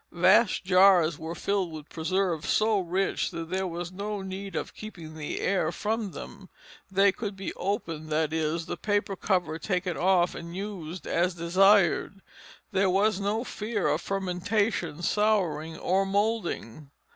[0.11, 5.13] Vast jars were filled with preserves so rich that there was no need of keeping
[5.13, 6.49] the air from them;
[6.89, 12.23] they could be opened, that is, the paper cover taken off, and used as desired;
[12.71, 16.89] there was no fear of fermentation, souring, or moulding.